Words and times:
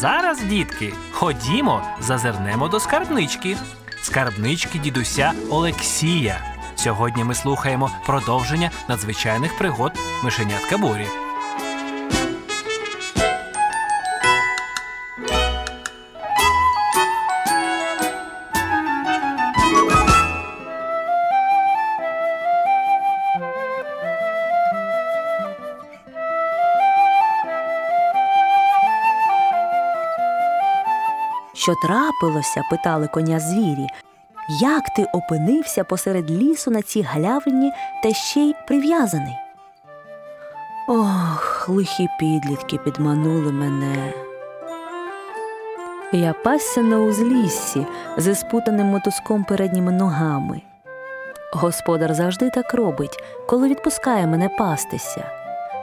зараз, 0.00 0.42
дітки, 0.42 0.92
ходімо, 1.12 1.82
зазирнемо 2.00 2.68
до 2.68 2.80
скарбнички. 2.80 3.56
Скарбнички 4.02 4.78
дідуся 4.78 5.32
Олексія. 5.50 6.40
Сьогодні 6.76 7.24
ми 7.24 7.34
слухаємо 7.34 7.90
продовження 8.06 8.70
надзвичайних 8.88 9.58
пригод 9.58 9.92
мишенятка 10.24 10.78
Борі. 10.78 11.25
Що 31.66 31.74
трапилося? 31.74 32.62
питали 32.70 33.08
коня 33.08 33.40
звірі. 33.40 33.86
Як 34.60 34.90
ти 34.96 35.04
опинився 35.04 35.84
посеред 35.84 36.30
лісу 36.30 36.70
на 36.70 36.82
цій 36.82 37.02
галявині 37.02 37.72
та 38.02 38.12
ще 38.12 38.40
й 38.40 38.54
прив'язаний? 38.66 39.36
Ох, 40.88 41.68
лихі 41.68 42.08
підлітки 42.18 42.78
підманули 42.78 43.52
мене. 43.52 44.12
Я 46.12 46.32
пасся 46.32 46.82
на 46.82 46.98
узліссі 46.98 47.86
зі 48.16 48.34
спутаним 48.34 48.86
мотузком 48.86 49.44
передніми 49.44 49.92
ногами. 49.92 50.60
Господар 51.52 52.14
завжди 52.14 52.50
так 52.50 52.74
робить, 52.74 53.22
коли 53.48 53.68
відпускає 53.68 54.26
мене 54.26 54.48
пастися. 54.48 55.30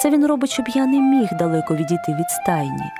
Це 0.00 0.10
він 0.10 0.26
робить, 0.26 0.50
щоб 0.50 0.68
я 0.68 0.86
не 0.86 1.00
міг 1.00 1.28
далеко 1.38 1.74
відійти 1.74 2.12
від 2.12 2.30
стайні. 2.30 2.90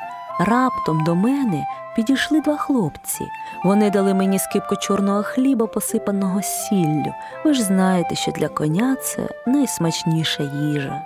Раптом 0.40 1.04
до 1.04 1.14
мене 1.14 1.66
підійшли 1.96 2.40
два 2.40 2.56
хлопці. 2.56 3.28
Вони 3.64 3.90
дали 3.90 4.14
мені 4.14 4.38
скипку 4.38 4.76
чорного 4.76 5.22
хліба, 5.22 5.66
посипаного 5.66 6.42
сіллю. 6.42 7.12
Ви 7.44 7.54
ж 7.54 7.62
знаєте, 7.62 8.14
що 8.14 8.32
для 8.32 8.48
коня 8.48 8.96
це 8.96 9.28
найсмачніша 9.46 10.42
їжа. 10.42 11.02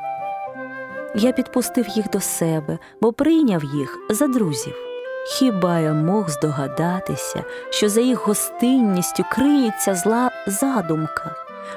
Я 1.14 1.32
підпустив 1.32 1.88
їх 1.88 2.10
до 2.10 2.20
себе, 2.20 2.78
бо 3.00 3.12
прийняв 3.12 3.64
їх 3.64 3.98
за 4.10 4.26
друзів. 4.26 4.74
Хіба 5.28 5.78
я 5.78 5.92
мог 5.92 6.28
здогадатися, 6.28 7.44
що 7.70 7.88
за 7.88 8.00
їх 8.00 8.26
гостинністю 8.26 9.24
криється 9.32 9.94
зла 9.94 10.30
задумка? 10.46 11.34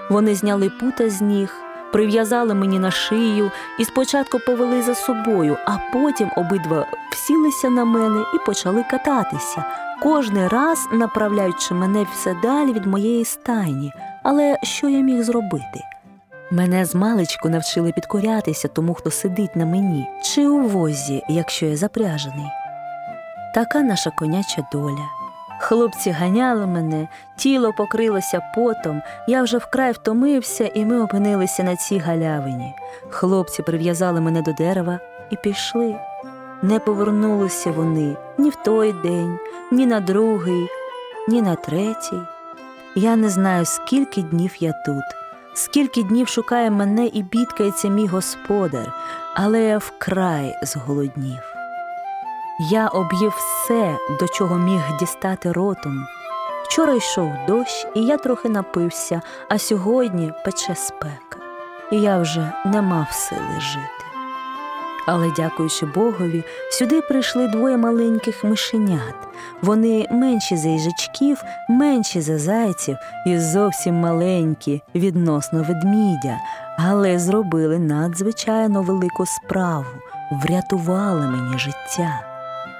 Вони 0.09 0.35
зняли 0.35 0.69
пута 0.69 1.09
з 1.09 1.21
ніг, 1.21 1.55
прив'язали 1.91 2.53
мені 2.53 2.79
на 2.79 2.91
шию 2.91 3.51
і 3.79 3.85
спочатку 3.85 4.39
повели 4.39 4.81
за 4.81 4.95
собою, 4.95 5.57
а 5.65 5.77
потім 5.93 6.31
обидва 6.37 6.85
всілися 7.11 7.69
на 7.69 7.85
мене 7.85 8.25
і 8.33 8.45
почали 8.45 8.83
кататися, 8.91 9.63
кожний 10.03 10.47
раз 10.47 10.87
направляючи 10.91 11.73
мене 11.73 12.05
все 12.13 12.35
далі 12.43 12.73
від 12.73 12.85
моєї 12.85 13.25
стайні. 13.25 13.91
Але 14.23 14.57
що 14.63 14.89
я 14.89 14.99
міг 14.99 15.23
зробити? 15.23 15.81
Мене 16.51 16.85
з 16.85 16.95
маличку 16.95 17.49
навчили 17.49 17.91
підкорятися 17.91 18.67
тому, 18.67 18.93
хто 18.93 19.11
сидить 19.11 19.55
на 19.55 19.65
мені, 19.65 20.07
чи 20.23 20.47
у 20.47 20.61
возі, 20.61 21.23
якщо 21.29 21.65
я 21.65 21.77
запряжений. 21.77 22.45
Така 23.53 23.81
наша 23.81 24.09
коняча 24.09 24.67
доля. 24.71 25.20
Хлопці 25.61 26.11
ганяли 26.11 26.67
мене, 26.67 27.07
тіло 27.35 27.73
покрилося 27.73 28.41
потом, 28.55 29.01
я 29.27 29.43
вже 29.43 29.57
вкрай 29.57 29.91
втомився, 29.91 30.71
і 30.73 30.85
ми 30.85 31.01
опинилися 31.01 31.63
на 31.63 31.75
цій 31.75 31.97
галявині. 31.97 32.73
Хлопці 33.09 33.63
прив'язали 33.63 34.21
мене 34.21 34.41
до 34.41 34.53
дерева 34.53 34.99
і 35.29 35.35
пішли. 35.35 35.95
Не 36.61 36.79
повернулися 36.79 37.71
вони 37.71 38.15
ні 38.37 38.49
в 38.49 38.55
той 38.55 38.93
день, 38.93 39.39
ні 39.71 39.85
на 39.85 39.99
другий, 39.99 40.67
ні 41.27 41.41
на 41.41 41.55
третій. 41.55 42.21
Я 42.95 43.15
не 43.15 43.29
знаю, 43.29 43.65
скільки 43.65 44.21
днів 44.21 44.55
я 44.59 44.73
тут, 44.85 45.03
скільки 45.53 46.03
днів 46.03 46.27
шукає 46.27 46.71
мене 46.71 47.05
і 47.05 47.23
бідкається 47.23 47.87
мій 47.87 48.07
господар, 48.07 48.93
але 49.35 49.61
я 49.61 49.77
вкрай 49.77 50.59
зголоднів. 50.63 51.50
Я 52.69 52.87
об'їв 52.87 53.33
все, 53.37 53.97
до 54.19 54.27
чого 54.27 54.57
міг 54.57 54.81
дістати 54.99 55.51
ротом. 55.51 56.07
Вчора 56.63 56.93
йшов 56.93 57.31
дощ, 57.47 57.87
і 57.95 58.05
я 58.05 58.17
трохи 58.17 58.49
напився, 58.49 59.21
а 59.49 59.57
сьогодні 59.57 60.33
пече 60.45 60.75
спека, 60.75 61.39
і 61.91 62.01
я 62.01 62.19
вже 62.19 62.51
не 62.65 62.81
мав 62.81 63.11
сили 63.11 63.59
жити. 63.59 64.05
Але, 65.07 65.31
дякуючи 65.35 65.85
Богові, 65.85 66.43
сюди 66.71 67.01
прийшли 67.01 67.47
двоє 67.47 67.77
маленьких 67.77 68.43
мишенят. 68.43 69.15
Вони 69.61 70.07
менші 70.11 70.57
за 70.57 70.69
їжачків, 70.69 71.43
менші 71.69 72.21
за 72.21 72.37
зайців 72.37 72.97
і 73.27 73.39
зовсім 73.39 73.95
маленькі 73.95 74.81
відносно 74.95 75.63
ведмідя, 75.63 76.37
але 76.77 77.19
зробили 77.19 77.79
надзвичайно 77.79 78.81
велику 78.81 79.25
справу, 79.25 79.85
врятували 80.31 81.27
мені 81.27 81.57
життя. 81.57 82.30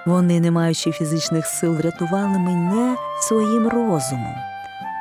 Вони, 0.05 0.39
не 0.39 0.51
маючи 0.51 0.91
фізичних 0.91 1.45
сил, 1.45 1.73
врятували 1.73 2.39
мене 2.39 2.95
своїм 3.19 3.67
розумом. 3.67 4.35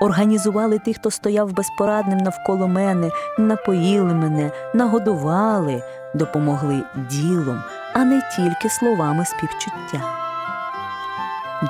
Організували 0.01 0.79
тих, 0.79 0.97
хто 0.97 1.11
стояв 1.11 1.53
безпорадним 1.53 2.19
навколо 2.19 2.69
мене, 2.69 3.11
напоїли 3.39 4.15
мене, 4.15 4.51
нагодували, 4.75 5.83
допомогли 6.15 6.83
ділом, 7.11 7.63
а 7.95 8.05
не 8.05 8.23
тільки 8.37 8.69
словами 8.69 9.25
співчуття. 9.25 10.03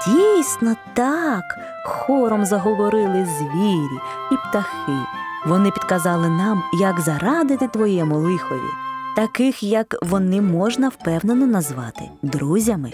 Дійсно, 0.07 0.77
так, 0.95 1.45
хором 1.85 2.45
заговорили 2.45 3.27
звірі 3.39 4.01
і 4.33 4.35
птахи. 4.37 4.99
Вони 5.47 5.71
підказали 5.71 6.29
нам, 6.29 6.63
як 6.81 7.01
зарадити 7.01 7.69
твоєму 7.69 8.19
лихові. 8.19 8.71
Таких, 9.17 9.63
як 9.63 9.97
вони 10.03 10.41
можна 10.41 10.89
впевнено 10.89 11.47
назвати 11.47 12.11
друзями. 12.23 12.93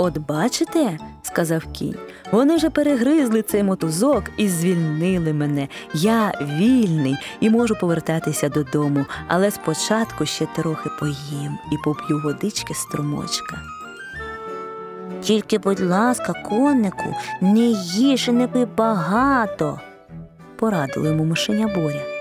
От 0.00 0.18
бачите, 0.18 0.98
сказав 1.22 1.64
кінь, 1.72 1.94
вони 2.32 2.56
вже 2.56 2.70
перегризли 2.70 3.42
цей 3.42 3.62
мотузок 3.62 4.24
і 4.36 4.48
звільнили 4.48 5.32
мене. 5.32 5.68
Я 5.94 6.32
вільний 6.42 7.16
і 7.40 7.50
можу 7.50 7.74
повертатися 7.80 8.48
додому, 8.48 9.06
але 9.28 9.50
спочатку 9.50 10.26
ще 10.26 10.46
трохи 10.56 10.90
поїм 11.00 11.58
і 11.72 11.76
поп'ю 11.84 12.20
водички 12.24 12.74
струмочка. 12.74 13.60
Тільки, 15.22 15.58
будь 15.58 15.80
ласка, 15.80 16.32
коннику, 16.32 17.16
не 17.40 17.66
їж 17.94 18.28
і 18.28 18.32
не 18.32 18.48
пий 18.48 18.66
багато, 18.76 19.80
порадила 20.56 21.08
йому 21.08 21.24
мишеня 21.24 21.66
Боря. 21.66 22.17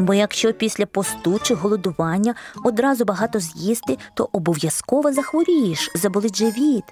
Бо 0.00 0.14
якщо 0.14 0.52
після 0.52 0.86
посту 0.86 1.40
чи 1.42 1.54
голодування 1.54 2.34
одразу 2.64 3.04
багато 3.04 3.38
з'їсти, 3.40 3.98
то 4.14 4.28
обов'язково 4.32 5.12
захворієш, 5.12 5.90
заболить 5.94 6.36
живіт. 6.36 6.84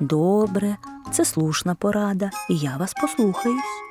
Добре, 0.00 0.76
це 1.12 1.24
слушна 1.24 1.74
порада, 1.74 2.30
і 2.50 2.56
я 2.56 2.76
вас 2.76 2.92
послухаюсь. 3.00 3.82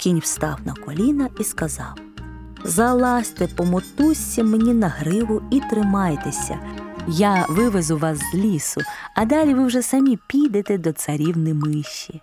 Кінь 0.00 0.18
встав 0.18 0.58
на 0.64 0.74
коліна 0.74 1.28
і 1.40 1.44
сказав 1.44 1.94
Залазьте 2.64 3.46
по 3.46 3.64
мотузці 3.64 4.42
мені 4.42 4.74
на 4.74 4.88
гриву 4.88 5.42
і 5.50 5.60
тримайтеся. 5.60 6.58
Я 7.08 7.46
вивезу 7.48 7.98
вас 7.98 8.18
з 8.18 8.34
лісу, 8.34 8.80
а 9.16 9.24
далі 9.24 9.54
ви 9.54 9.66
вже 9.66 9.82
самі 9.82 10.18
підете 10.28 10.78
до 10.78 10.92
царівни 10.92 11.54
миші. 11.54 12.20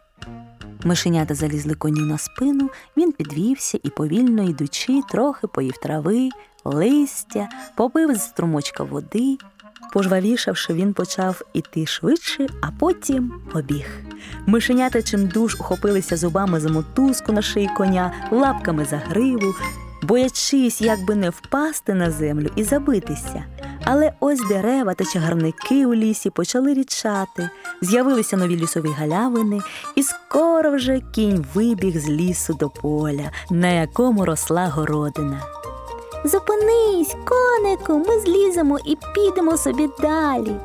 Мишенята 0.84 1.36
залізли 1.36 1.76
коню 1.76 2.06
на 2.06 2.18
спину, 2.18 2.70
він 2.98 3.12
підвівся 3.12 3.80
і, 3.84 3.90
повільно 3.90 4.44
йдучи, 4.44 5.02
трохи 5.10 5.48
поїв 5.48 5.78
трави, 5.78 6.30
листя, 6.64 7.50
попив 7.76 8.16
з 8.16 8.22
струмочка 8.22 8.84
води. 8.84 9.38
Пожвавішавши, 9.94 10.74
він 10.74 10.94
почав 10.94 11.42
іти 11.54 11.86
швидше, 11.86 12.48
а 12.62 12.68
потім 12.80 13.34
побіг. 13.54 13.86
Мишенята 14.46 15.02
чимдуж 15.02 15.56
ухопилися 15.60 16.18
зубами 16.18 16.60
за 16.60 16.70
мотузку 16.70 17.32
на 17.32 17.42
шиї 17.42 17.70
коня, 17.78 18.14
лапками 18.32 18.86
за 18.86 18.98
гриву, 18.98 19.54
боячись, 20.04 20.82
як 20.82 21.06
би 21.06 21.16
не 21.16 21.30
впасти 21.30 21.94
на 21.94 22.12
землю 22.12 22.50
і 22.56 22.64
забитися. 22.64 23.46
Але 23.86 24.12
ось 24.20 24.48
дерева 24.48 24.94
та 24.94 25.06
чагарники 25.06 25.86
у 25.86 25.94
лісі 25.94 26.30
почали 26.30 26.74
річати, 26.74 27.50
з'явилися 27.82 28.38
нові 28.38 28.56
лісові 28.56 28.90
галявини, 28.90 29.62
і 29.96 30.04
скоро 30.04 30.72
вже 30.72 31.02
кінь 31.12 31.46
вибіг 31.54 32.00
з 32.00 32.10
лісу 32.10 32.54
до 32.54 32.70
поля, 32.70 33.32
на 33.50 33.68
якому 33.68 34.26
росла 34.26 34.68
городина. 34.68 35.42
Зупинись, 36.26 37.16
конику, 37.26 38.06
ми 38.08 38.20
зліземо 38.20 38.80
і 38.86 38.98
підемо 39.16 39.58
собі 39.58 39.90
далі. 40.02 40.56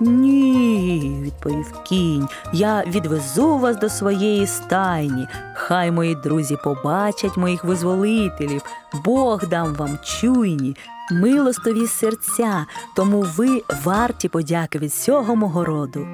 Ні, 0.00 1.18
відповів 1.22 1.72
кінь, 1.84 2.28
я 2.52 2.84
відвезу 2.86 3.58
вас 3.58 3.76
до 3.76 3.88
своєї 3.88 4.46
стайні. 4.46 5.26
Хай 5.54 5.90
мої 5.90 6.14
друзі 6.14 6.58
побачать 6.64 7.36
моїх 7.36 7.64
визволителів, 7.64 8.62
Бог 9.04 9.48
дам 9.48 9.74
вам 9.74 9.98
чуйні, 10.02 10.76
милостові 11.12 11.86
серця, 11.86 12.66
тому 12.96 13.26
ви 13.36 13.62
варті 13.84 14.28
подяки 14.28 14.78
від 14.78 14.90
всього 14.90 15.36
мого 15.36 15.64
роду. 15.64 16.06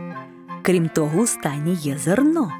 Крім 0.62 0.88
того, 0.88 1.20
у 1.20 1.26
стайні 1.26 1.74
є 1.74 1.98
зерно. 1.98 2.52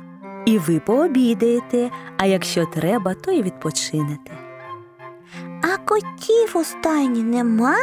І 0.46 0.58
ви 0.58 0.80
пообідаєте, 0.80 1.90
а 2.16 2.26
якщо 2.26 2.66
треба, 2.66 3.14
то 3.14 3.30
й 3.30 3.42
відпочинете. 3.42 4.38
А 5.62 5.76
котів 5.76 6.52
у 6.54 6.64
стайні 6.64 7.22
нема? 7.22 7.76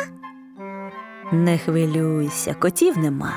Не 1.32 1.58
хвилюйся, 1.58 2.54
котів 2.54 2.98
нема. 2.98 3.34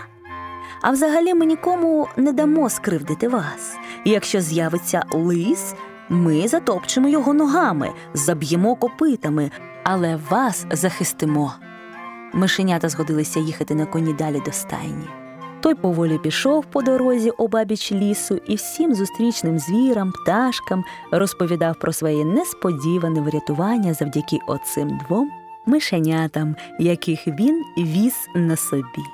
А 0.83 0.91
взагалі 0.91 1.35
ми 1.35 1.47
нікому 1.47 2.09
не 2.17 2.33
дамо 2.33 2.71
скривдити 2.71 3.29
вас. 3.29 3.77
І 4.05 4.11
якщо 4.11 4.41
з'явиться 4.41 5.03
лис, 5.11 5.75
ми 6.09 6.49
затопчемо 6.49 7.09
його 7.09 7.35
ногами, 7.35 7.91
заб'ємо 8.15 8.75
копитами, 8.75 9.51
але 9.91 10.19
вас 10.31 10.67
захистимо. 10.71 11.53
Мишенята 12.33 12.89
згодилися 12.89 13.41
їхати 13.41 13.75
на 13.75 13.87
коні 13.87 14.13
далі 14.13 14.43
до 14.45 14.53
стайні. 14.53 15.09
Той 15.61 15.75
поволі 15.75 16.19
пішов 16.19 16.65
по 16.65 16.83
дорозі 16.83 17.31
обабіч 17.31 17.93
лісу 17.93 18.41
і 18.47 18.55
всім 18.55 18.95
зустрічним 18.95 19.59
звірам, 19.59 20.13
пташкам 20.13 20.85
розповідав 21.11 21.79
про 21.81 21.93
своє 21.93 22.25
несподіване 22.25 23.21
врятування 23.21 23.95
завдяки 23.95 24.39
оцим 24.47 25.01
двом 25.07 25.31
мишенятам, 25.67 26.57
яких 26.81 27.27
він 27.27 27.65
віз 27.79 28.15
на 28.35 28.57
собі. 28.57 29.05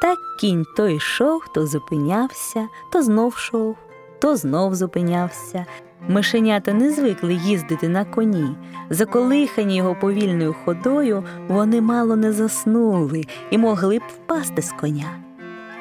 Так 0.00 0.18
кінь 0.40 0.64
то 0.76 0.88
йшов, 0.88 1.42
то 1.54 1.66
зупинявся, 1.66 2.68
то 2.92 3.02
знов 3.02 3.34
йшов, 3.36 3.76
то 4.24 4.36
знов 4.36 4.74
зупинявся. 4.74 5.66
Мишенята 6.08 6.72
не 6.72 6.90
звикли 6.90 7.34
їздити 7.34 7.88
на 7.88 8.04
коні. 8.04 8.56
Заколихані 8.90 9.76
його 9.76 9.94
повільною 10.00 10.54
ходою, 10.64 11.24
вони 11.48 11.80
мало 11.80 12.16
не 12.16 12.32
заснули 12.32 13.24
і 13.50 13.58
могли 13.58 13.98
б 13.98 14.02
впасти 14.08 14.62
з 14.62 14.72
коня. 14.72 15.16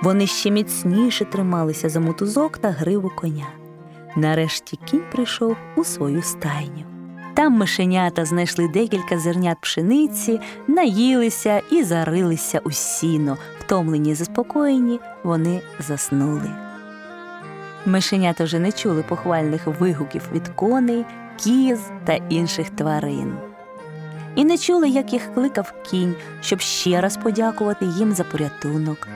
Вони 0.01 0.27
ще 0.27 0.51
міцніше 0.51 1.25
трималися 1.25 1.89
за 1.89 1.99
мотузок 1.99 2.57
та 2.57 2.69
гриву 2.69 3.11
коня. 3.15 3.47
Нарешті 4.15 4.79
кінь 4.85 5.03
прийшов 5.11 5.57
у 5.75 5.83
свою 5.83 6.21
стайню. 6.21 6.83
Там 7.33 7.53
мишенята 7.53 8.25
знайшли 8.25 8.67
декілька 8.67 9.19
зернят 9.19 9.57
пшениці, 9.61 10.39
наїлися 10.67 11.61
і 11.71 11.83
зарилися 11.83 12.61
у 12.63 12.71
сіно. 12.71 13.37
Втомлені 13.59 14.15
заспокоєні, 14.15 14.99
вони 15.23 15.61
заснули. 15.79 16.72
Мишенята 17.85 18.43
вже 18.43 18.59
не 18.59 18.71
чули 18.71 19.03
похвальних 19.03 19.67
вигуків 19.67 20.29
від 20.33 20.47
коней, 20.47 21.05
кіз 21.37 21.79
та 22.05 22.13
інших 22.13 22.69
тварин. 22.69 23.37
І 24.35 24.45
не 24.45 24.57
чули, 24.57 24.89
як 24.89 25.13
їх 25.13 25.33
кликав 25.33 25.73
кінь, 25.91 26.15
щоб 26.41 26.61
ще 26.61 27.01
раз 27.01 27.17
подякувати 27.17 27.85
їм 27.85 28.11
за 28.11 28.23
порятунок. 28.23 29.07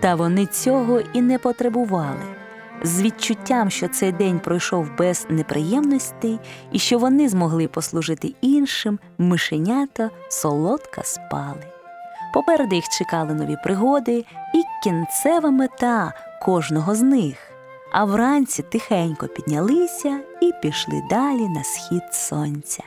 Та 0.00 0.14
вони 0.14 0.46
цього 0.46 1.00
і 1.12 1.20
не 1.20 1.38
потребували. 1.38 2.36
З 2.82 3.02
відчуттям, 3.02 3.70
що 3.70 3.88
цей 3.88 4.12
день 4.12 4.40
пройшов 4.40 4.90
без 4.98 5.26
неприємностей 5.30 6.38
і 6.72 6.78
що 6.78 6.98
вони 6.98 7.28
змогли 7.28 7.68
послужити 7.68 8.34
іншим, 8.40 8.98
мишенята 9.18 10.10
солодко 10.28 11.02
спали. 11.04 11.64
Попереду 12.34 12.74
їх 12.74 12.84
чекали 12.98 13.34
нові 13.34 13.56
пригоди 13.64 14.24
і 14.54 14.62
кінцева 14.84 15.50
мета 15.50 16.12
кожного 16.42 16.94
з 16.94 17.02
них. 17.02 17.45
А 17.98 18.04
вранці 18.04 18.62
тихенько 18.62 19.28
піднялися 19.28 20.20
і 20.42 20.52
пішли 20.62 21.02
далі 21.10 21.48
на 21.48 21.64
схід 21.64 22.02
сонця. 22.12 22.82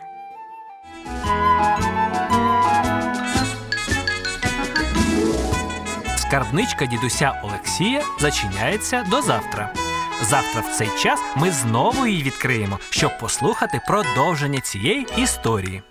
Скарбничка 6.18 6.86
дідуся 6.86 7.42
Олексія 7.44 8.02
зачиняється 8.20 9.06
до 9.10 9.22
завтра. 9.22 9.74
Завтра 10.22 10.62
в 10.62 10.78
цей 10.78 10.90
час 11.04 11.20
ми 11.36 11.52
знову 11.52 12.08
її 12.08 12.24
відкриємо, 12.24 12.80
щоб 12.90 13.18
послухати 13.20 13.82
продовження 13.88 14.60
цієї 14.60 15.08
історії. 15.18 15.82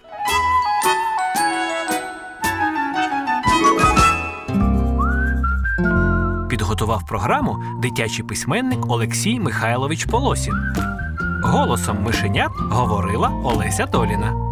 Підготував 6.58 7.02
програму 7.06 7.56
дитячий 7.82 8.24
письменник 8.24 8.78
Олексій 8.88 9.40
Михайлович 9.40 10.04
Полосін. 10.04 10.54
Голосом 11.44 12.02
мишенят 12.02 12.50
говорила 12.56 13.28
Олеся 13.44 13.86
Толіна. 13.86 14.47